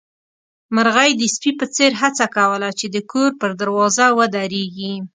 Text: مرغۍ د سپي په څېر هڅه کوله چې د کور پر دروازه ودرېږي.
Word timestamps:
مرغۍ 0.75 1.11
د 1.17 1.21
سپي 1.33 1.51
په 1.59 1.65
څېر 1.75 1.91
هڅه 2.01 2.25
کوله 2.35 2.69
چې 2.79 2.85
د 2.95 2.97
کور 3.11 3.29
پر 3.39 3.49
دروازه 3.61 4.05
ودرېږي. 4.17 4.93